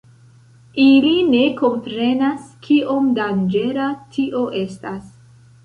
Ili 0.83 1.11
ne 1.33 1.41
komprenas 1.59 2.49
kiom 2.65 3.13
danĝera 3.21 3.93
tio 4.17 4.45
estas. 4.67 5.17